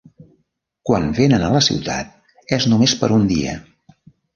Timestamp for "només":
2.75-3.01